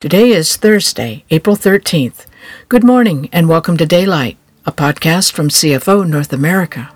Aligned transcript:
Today 0.00 0.30
is 0.30 0.56
Thursday, 0.56 1.24
April 1.28 1.56
13th. 1.56 2.24
Good 2.70 2.82
morning 2.82 3.28
and 3.32 3.50
welcome 3.50 3.76
to 3.76 3.84
Daylight, 3.84 4.38
a 4.64 4.72
podcast 4.72 5.32
from 5.32 5.50
CFO 5.50 6.08
North 6.08 6.32
America. 6.32 6.90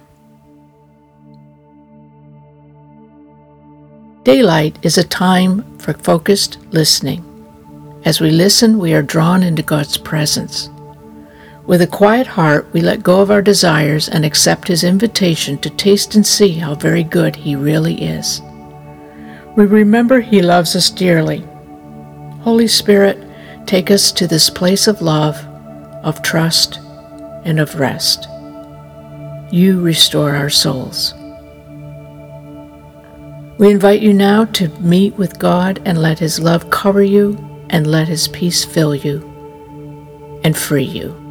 Daylight 4.22 4.78
is 4.80 4.96
a 4.96 5.04
time 5.04 5.76
for 5.76 5.92
focused 5.92 6.56
listening. 6.70 7.22
As 8.06 8.22
we 8.22 8.30
listen, 8.30 8.78
we 8.78 8.94
are 8.94 9.02
drawn 9.02 9.42
into 9.42 9.62
God's 9.62 9.98
presence. 9.98 10.70
With 11.66 11.82
a 11.82 11.86
quiet 11.86 12.26
heart, 12.26 12.72
we 12.72 12.80
let 12.80 13.02
go 13.02 13.20
of 13.20 13.30
our 13.30 13.42
desires 13.42 14.08
and 14.08 14.24
accept 14.24 14.68
His 14.68 14.82
invitation 14.82 15.58
to 15.58 15.68
taste 15.68 16.14
and 16.14 16.26
see 16.26 16.54
how 16.54 16.74
very 16.74 17.04
good 17.04 17.36
He 17.36 17.54
really 17.54 18.02
is. 18.02 18.40
We 19.58 19.66
remember 19.66 20.20
He 20.20 20.40
loves 20.40 20.74
us 20.74 20.88
dearly 20.88 21.46
Holy 22.44 22.68
Spirit, 22.68 23.16
take 23.66 23.90
us 23.90 24.12
to 24.12 24.26
this 24.26 24.50
place 24.50 24.86
of 24.86 25.00
love, 25.00 25.34
of 26.04 26.20
trust, 26.20 26.78
and 27.42 27.58
of 27.58 27.80
rest. 27.80 28.28
You 29.50 29.80
restore 29.80 30.36
our 30.36 30.50
souls. 30.50 31.14
We 33.56 33.70
invite 33.70 34.02
you 34.02 34.12
now 34.12 34.44
to 34.44 34.68
meet 34.80 35.14
with 35.14 35.38
God 35.38 35.80
and 35.86 36.02
let 36.02 36.18
His 36.18 36.38
love 36.38 36.68
cover 36.68 37.02
you 37.02 37.38
and 37.70 37.86
let 37.86 38.08
His 38.08 38.28
peace 38.28 38.62
fill 38.62 38.94
you 38.94 39.22
and 40.44 40.54
free 40.54 40.84
you. 40.84 41.23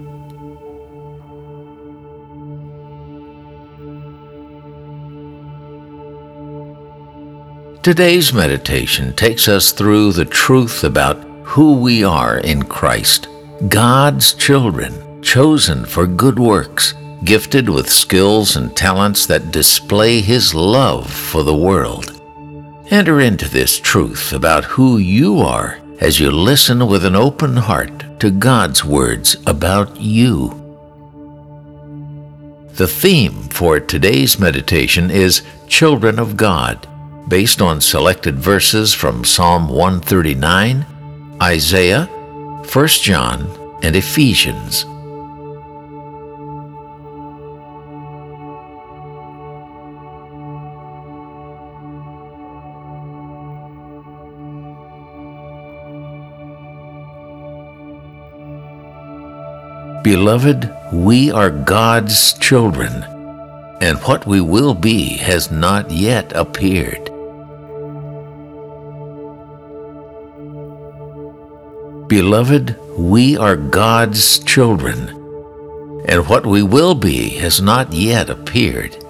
Today's 7.84 8.32
meditation 8.32 9.14
takes 9.14 9.50
us 9.50 9.74
through 9.74 10.14
the 10.14 10.24
truth 10.24 10.86
about 10.86 11.18
who 11.44 11.82
we 11.82 12.02
are 12.02 12.38
in 12.38 12.64
Christ 12.64 13.28
God's 13.68 14.32
children, 14.32 15.22
chosen 15.22 15.84
for 15.84 16.08
good 16.08 16.40
works, 16.40 16.94
gifted 17.26 17.68
with 17.68 17.90
skills 17.90 18.56
and 18.56 18.74
talents 18.74 19.26
that 19.26 19.52
display 19.52 20.22
His 20.22 20.56
love 20.56 21.12
for 21.12 21.44
the 21.44 21.54
world. 21.58 22.22
Enter 22.90 23.20
into 23.20 23.50
this 23.50 23.82
truth 23.82 24.32
about 24.32 24.64
who 24.64 24.98
you 24.98 25.42
are 25.42 25.78
as 26.00 26.22
you 26.22 26.32
listen 26.32 26.88
with 26.88 27.04
an 27.04 27.18
open 27.18 27.58
heart 27.58 28.18
to 28.22 28.32
God's 28.32 28.86
words 28.86 29.36
about 29.46 30.00
you. 30.00 30.52
The 32.76 32.88
theme 32.88 33.44
for 33.50 33.82
today's 33.82 34.40
meditation 34.40 35.12
is 35.12 35.42
Children 35.68 36.18
of 36.18 36.38
God 36.38 36.88
based 37.28 37.62
on 37.62 37.80
selected 37.80 38.36
verses 38.38 38.94
from 38.94 39.24
Psalm 39.24 39.68
139, 39.70 40.86
Isaiah, 41.42 42.06
1 42.06 42.88
John, 42.88 43.48
and 43.82 43.96
Ephesians. 43.96 44.86
Beloved, 60.04 60.70
we 60.92 61.32
are 61.32 61.50
God's 61.50 62.34
children, 62.34 62.92
and 63.80 63.98
what 64.00 64.28
we 64.28 64.42
will 64.42 64.74
be 64.74 65.16
has 65.18 65.50
not 65.50 65.92
yet 65.92 66.34
appeared. 66.36 67.13
Beloved, 72.14 72.78
we 72.96 73.36
are 73.38 73.56
God's 73.56 74.38
children, 74.38 75.10
and 76.06 76.30
what 76.30 76.46
we 76.46 76.62
will 76.62 76.94
be 76.94 77.30
has 77.42 77.60
not 77.60 77.92
yet 77.92 78.30
appeared. 78.30 79.03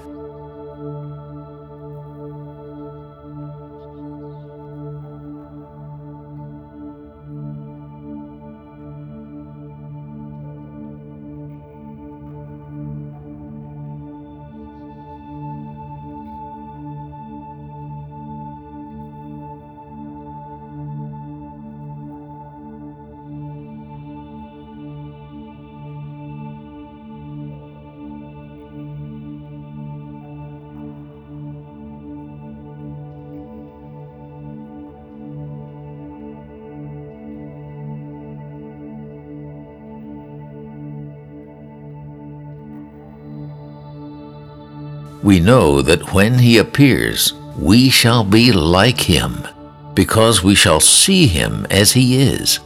We 45.23 45.39
know 45.39 45.81
that 45.81 46.13
when 46.13 46.38
he 46.38 46.57
appears, 46.57 47.34
we 47.57 47.89
shall 47.89 48.25
be 48.25 48.51
like 48.51 49.00
him, 49.00 49.47
because 49.94 50.44
we 50.44 50.53
shall 50.53 50.81
see 50.81 51.28
him 51.28 51.66
as 51.72 51.94
he 51.94 52.22
is. 52.22 52.59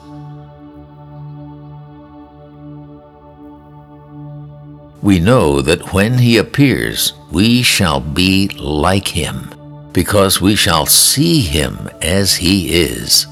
We 5.03 5.19
know 5.19 5.61
that 5.61 5.93
when 5.93 6.17
he 6.17 6.37
appears, 6.37 7.13
we 7.31 7.61
shall 7.61 7.99
be 7.99 8.47
like 8.57 9.07
him, 9.07 9.53
because 9.93 10.41
we 10.41 10.55
shall 10.55 10.87
see 10.87 11.41
him 11.41 11.87
as 12.01 12.35
he 12.35 12.81
is. 12.81 13.27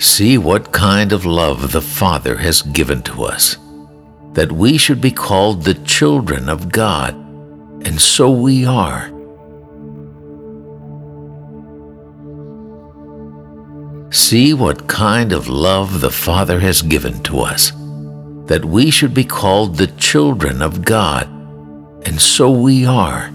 See 0.00 0.38
what 0.38 0.72
kind 0.72 1.12
of 1.12 1.26
love 1.26 1.72
the 1.72 1.82
Father 1.82 2.38
has 2.38 2.62
given 2.62 3.02
to 3.02 3.24
us, 3.24 3.58
that 4.32 4.50
we 4.50 4.78
should 4.78 4.98
be 4.98 5.10
called 5.10 5.62
the 5.62 5.74
children 5.74 6.48
of 6.48 6.72
God, 6.72 7.14
and 7.84 8.00
so 8.00 8.30
we 8.30 8.64
are. 8.64 9.10
See 14.10 14.54
what 14.54 14.88
kind 14.88 15.34
of 15.34 15.48
love 15.48 16.00
the 16.00 16.10
Father 16.10 16.60
has 16.60 16.80
given 16.80 17.22
to 17.24 17.40
us, 17.40 17.70
that 18.46 18.64
we 18.64 18.90
should 18.90 19.12
be 19.12 19.24
called 19.24 19.76
the 19.76 19.88
children 19.98 20.62
of 20.62 20.82
God, 20.82 21.28
and 22.06 22.18
so 22.18 22.50
we 22.50 22.86
are. 22.86 23.30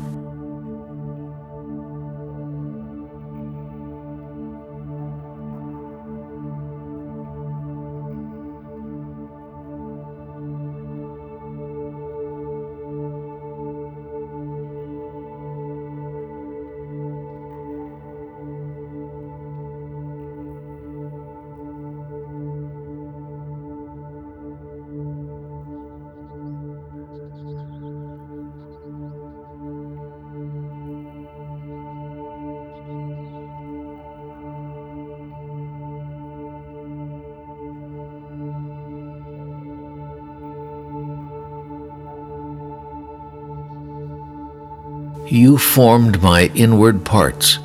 You 45.27 45.57
formed 45.57 46.21
my 46.21 46.51
inward 46.53 47.03
parts. 47.03 47.57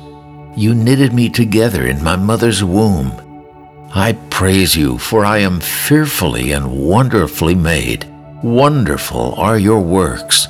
You 0.55 0.73
knitted 0.73 1.13
me 1.13 1.29
together 1.29 1.85
in 1.85 2.03
my 2.03 2.15
mother's 2.15 2.63
womb. 2.63 3.11
I 3.93 4.13
praise 4.31 4.75
you, 4.75 4.97
for 4.97 5.23
I 5.23 5.39
am 5.39 5.59
fearfully 5.59 6.53
and 6.53 6.71
wonderfully 6.71 7.53
made. 7.53 8.07
Wonderful 8.41 9.35
are 9.35 9.59
your 9.59 9.79
works. 9.79 10.47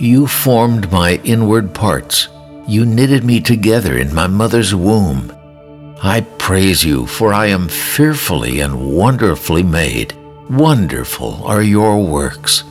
You 0.00 0.26
formed 0.26 0.90
my 0.90 1.20
inward 1.24 1.74
parts. 1.74 2.28
You 2.66 2.86
knitted 2.86 3.22
me 3.22 3.40
together 3.40 3.98
in 3.98 4.14
my 4.14 4.28
mother's 4.28 4.74
womb. 4.74 5.30
I 6.02 6.22
praise 6.38 6.82
you, 6.82 7.06
for 7.06 7.34
I 7.34 7.46
am 7.46 7.68
fearfully 7.68 8.60
and 8.60 8.96
wonderfully 8.96 9.62
made. 9.62 10.14
Wonderful 10.50 11.44
are 11.44 11.60
your 11.60 12.02
works. 12.02 12.64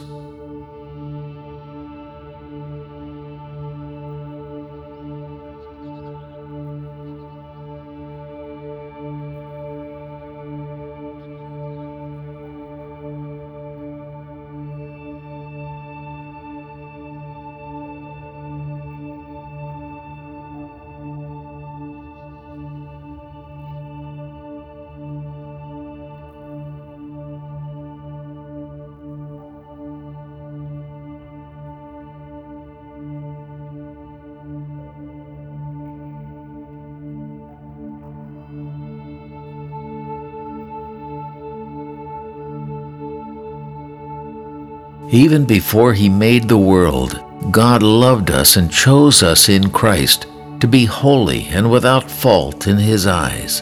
Even 45.09 45.45
before 45.45 45.93
He 45.93 46.09
made 46.09 46.49
the 46.49 46.57
world, 46.57 47.23
God 47.49 47.81
loved 47.81 48.29
us 48.29 48.57
and 48.57 48.69
chose 48.69 49.23
us 49.23 49.47
in 49.47 49.69
Christ 49.71 50.25
to 50.59 50.67
be 50.67 50.83
holy 50.83 51.47
and 51.47 51.71
without 51.71 52.11
fault 52.11 52.67
in 52.67 52.75
His 52.77 53.07
eyes. 53.07 53.61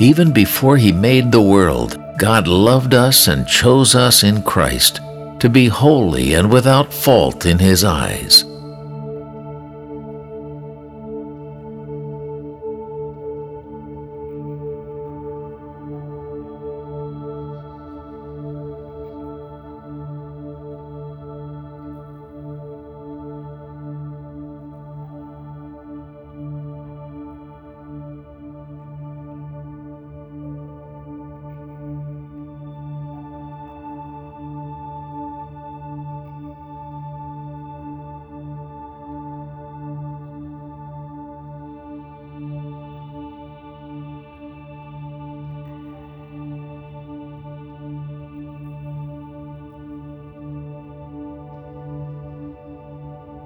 Even 0.00 0.32
before 0.32 0.76
He 0.76 0.90
made 0.90 1.30
the 1.30 1.40
world, 1.40 2.02
God 2.18 2.48
loved 2.48 2.92
us 2.92 3.28
and 3.28 3.46
chose 3.46 3.94
us 3.94 4.24
in 4.24 4.42
Christ 4.42 5.00
to 5.38 5.48
be 5.48 5.68
holy 5.68 6.34
and 6.34 6.50
without 6.50 6.92
fault 6.92 7.46
in 7.46 7.60
His 7.60 7.84
eyes. 7.84 8.44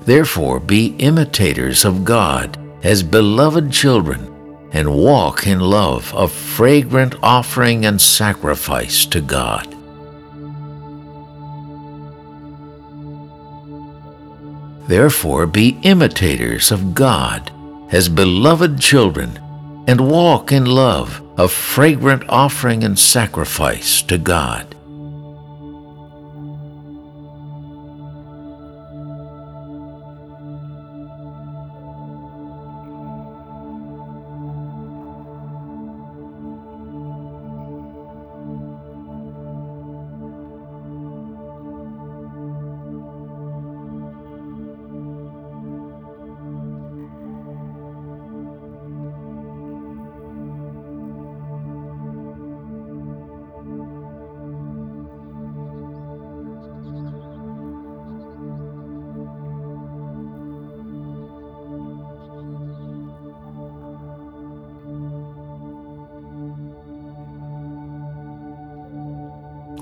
Therefore, 0.06 0.60
be 0.60 0.94
imitators 0.98 1.84
of 1.84 2.04
God 2.04 2.56
as 2.84 3.02
beloved 3.02 3.72
children, 3.72 4.32
and 4.72 4.94
walk 4.94 5.48
in 5.48 5.58
love, 5.58 6.14
a 6.16 6.28
fragrant 6.28 7.16
offering 7.22 7.84
and 7.84 8.00
sacrifice 8.00 9.04
to 9.06 9.20
God. 9.20 9.66
Therefore, 14.86 15.46
be 15.46 15.76
imitators 15.82 16.70
of 16.70 16.94
God 16.94 17.50
as 17.90 18.08
beloved 18.08 18.80
children, 18.80 19.40
and 19.88 20.08
walk 20.08 20.52
in 20.52 20.66
love, 20.66 21.20
a 21.36 21.48
fragrant 21.48 22.22
offering 22.28 22.84
and 22.84 22.96
sacrifice 22.96 24.02
to 24.02 24.18
God. 24.18 24.75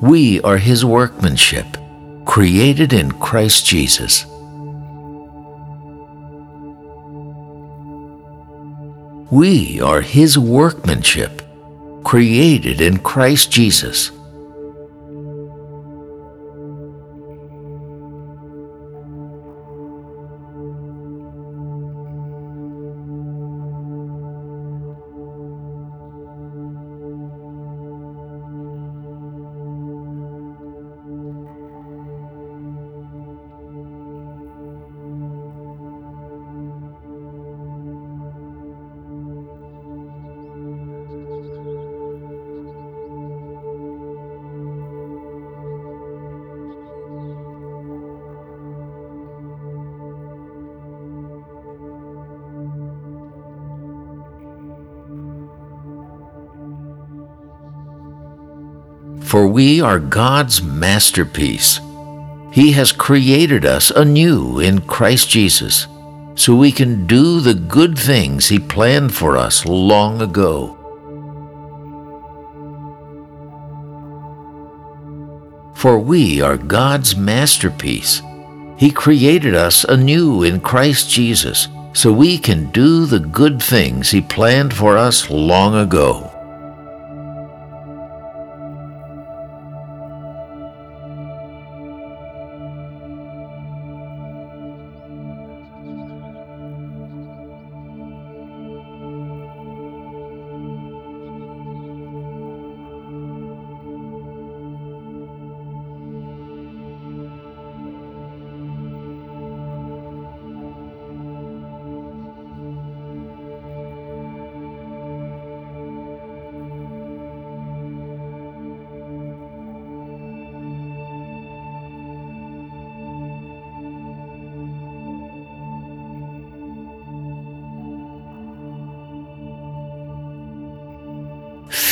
We 0.04 0.38
are 0.42 0.58
His 0.58 0.84
workmanship, 0.84 1.78
created 2.26 2.92
in 2.92 3.10
Christ 3.12 3.64
Jesus. 3.64 4.26
We 9.30 9.80
are 9.80 10.02
His 10.02 10.38
workmanship, 10.38 11.40
created 12.04 12.82
in 12.82 12.98
Christ 12.98 13.50
Jesus. 13.50 14.10
For 59.34 59.48
we 59.48 59.80
are 59.80 59.98
God's 59.98 60.62
masterpiece. 60.62 61.80
He 62.52 62.70
has 62.70 62.92
created 62.92 63.64
us 63.64 63.90
anew 63.90 64.60
in 64.60 64.82
Christ 64.82 65.28
Jesus 65.28 65.88
so 66.36 66.54
we 66.54 66.70
can 66.70 67.04
do 67.08 67.40
the 67.40 67.54
good 67.54 67.98
things 67.98 68.46
He 68.46 68.60
planned 68.60 69.12
for 69.12 69.36
us 69.36 69.66
long 69.66 70.22
ago. 70.22 70.76
For 75.74 75.98
we 75.98 76.40
are 76.40 76.56
God's 76.56 77.16
masterpiece. 77.16 78.22
He 78.76 78.92
created 78.92 79.56
us 79.56 79.82
anew 79.82 80.44
in 80.44 80.60
Christ 80.60 81.10
Jesus 81.10 81.66
so 81.92 82.12
we 82.12 82.38
can 82.38 82.70
do 82.70 83.04
the 83.04 83.18
good 83.18 83.60
things 83.60 84.12
He 84.12 84.20
planned 84.20 84.72
for 84.72 84.96
us 84.96 85.28
long 85.28 85.74
ago. 85.74 86.33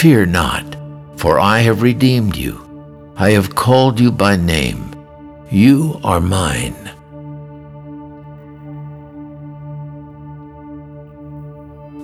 Fear 0.02 0.26
not, 0.26 0.64
for 1.16 1.38
I 1.38 1.60
have 1.60 1.80
redeemed 1.80 2.34
you. 2.36 2.58
I 3.16 3.30
have 3.30 3.54
called 3.54 4.00
you 4.00 4.10
by 4.10 4.34
name. 4.34 4.96
You 5.48 6.00
are 6.02 6.20
mine. 6.20 6.74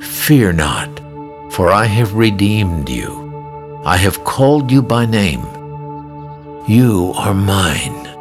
Fear 0.01 0.53
not, 0.53 1.01
for 1.51 1.73
I 1.73 1.87
have 1.87 2.15
redeemed 2.15 2.89
you. 2.89 3.83
I 3.85 3.97
have 3.97 4.23
called 4.23 4.71
you 4.71 4.81
by 4.81 5.05
name. 5.05 5.43
You 6.69 7.13
are 7.17 7.35
mine. 7.35 8.18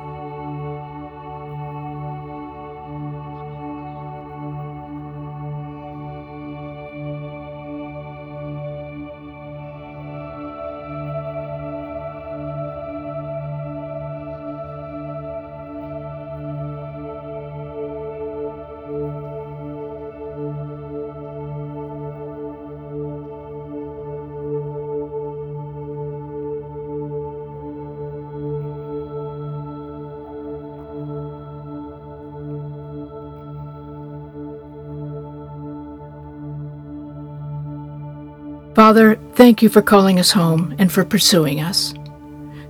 Father, 38.77 39.15
thank 39.33 39.63
you 39.63 39.69
for 39.69 39.81
calling 39.81 40.19
us 40.19 40.29
home 40.29 40.75
and 40.77 40.91
for 40.91 41.03
pursuing 41.03 41.61
us. 41.61 41.95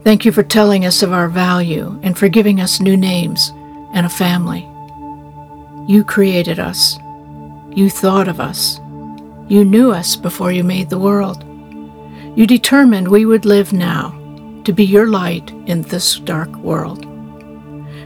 Thank 0.05 0.23
you 0.23 0.31
for 0.31 0.41
telling 0.41 0.85
us 0.85 1.03
of 1.03 1.11
our 1.11 1.27
value 1.27 1.99
and 2.01 2.17
for 2.17 2.29
giving 2.29 2.61
us 2.61 2.79
new 2.79 2.95
names 2.95 3.51
and 3.93 4.05
a 4.05 4.09
family. 4.09 4.61
You 5.85 6.05
created 6.05 6.59
us. 6.59 6.97
You 7.75 7.89
thought 7.89 8.29
of 8.29 8.39
us. 8.39 8.79
You 9.49 9.65
knew 9.65 9.91
us 9.91 10.15
before 10.15 10.53
you 10.53 10.63
made 10.63 10.89
the 10.89 10.97
world. 10.97 11.43
You 12.37 12.47
determined 12.47 13.09
we 13.09 13.25
would 13.25 13.43
live 13.43 13.73
now 13.73 14.11
to 14.63 14.71
be 14.71 14.85
your 14.85 15.07
light 15.07 15.51
in 15.65 15.81
this 15.81 16.19
dark 16.19 16.55
world. 16.55 17.05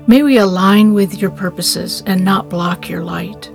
May 0.08 0.24
we 0.24 0.40
align 0.40 0.96
with 0.96 1.22
your 1.22 1.30
purposes 1.30 2.02
and 2.08 2.26
not 2.26 2.50
block 2.50 2.90
your 2.90 3.04
light. 3.04 3.52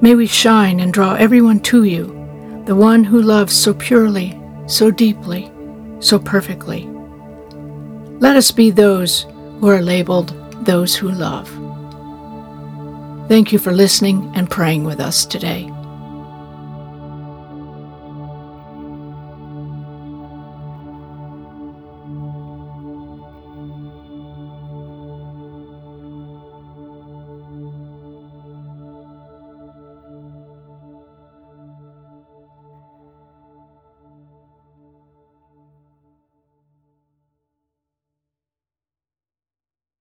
May 0.00 0.14
we 0.14 0.26
shine 0.26 0.80
and 0.80 0.94
draw 0.94 1.12
everyone 1.16 1.60
to 1.64 1.84
you 1.84 2.21
the 2.66 2.76
one 2.76 3.02
who 3.02 3.20
loves 3.20 3.54
so 3.54 3.74
purely, 3.74 4.38
so 4.66 4.90
deeply, 4.90 5.50
so 6.00 6.18
perfectly. 6.18 6.86
Let 8.20 8.36
us 8.36 8.52
be 8.52 8.70
those 8.70 9.26
who 9.58 9.68
are 9.68 9.82
labeled 9.82 10.38
those 10.64 10.94
who 10.94 11.10
love. 11.10 11.48
Thank 13.28 13.52
you 13.52 13.58
for 13.58 13.72
listening 13.72 14.30
and 14.34 14.50
praying 14.50 14.84
with 14.84 15.00
us 15.00 15.24
today. 15.24 15.71